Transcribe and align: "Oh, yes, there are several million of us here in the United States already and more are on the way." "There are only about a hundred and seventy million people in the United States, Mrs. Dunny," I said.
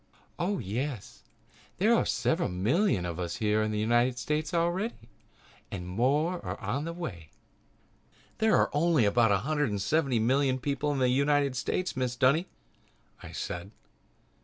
"Oh, 0.39 0.57
yes, 0.57 1.21
there 1.77 1.93
are 1.93 2.07
several 2.07 2.49
million 2.49 3.05
of 3.05 3.19
us 3.19 3.35
here 3.35 3.61
in 3.61 3.69
the 3.69 3.77
United 3.77 4.17
States 4.17 4.51
already 4.51 4.95
and 5.69 5.87
more 5.87 6.43
are 6.43 6.59
on 6.59 6.85
the 6.85 6.91
way." 6.93 7.29
"There 8.39 8.57
are 8.57 8.71
only 8.73 9.05
about 9.05 9.31
a 9.31 9.37
hundred 9.45 9.69
and 9.69 9.79
seventy 9.79 10.17
million 10.17 10.57
people 10.57 10.91
in 10.91 10.97
the 10.97 11.07
United 11.09 11.55
States, 11.55 11.93
Mrs. 11.93 12.17
Dunny," 12.17 12.47
I 13.21 13.31
said. 13.31 13.69